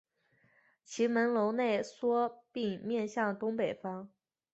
[0.83, 4.09] 其门楼内缩并面向东北方。